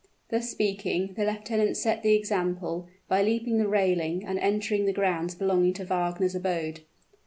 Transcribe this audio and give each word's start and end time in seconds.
Thus 0.31 0.49
speaking, 0.49 1.13
the 1.15 1.25
lieutenant 1.25 1.77
set 1.77 2.01
the 2.01 2.15
example, 2.15 2.87
by 3.07 3.21
leaping 3.21 3.59
the 3.59 3.67
railing, 3.67 4.25
and 4.25 4.39
entering 4.39 4.87
the 4.87 4.93
grounds 4.93 5.35
belonging 5.35 5.73
to 5.73 5.85
Wagner's 5.85 6.33
abode. 6.33 6.79